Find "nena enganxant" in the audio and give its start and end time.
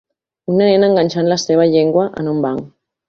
0.69-1.29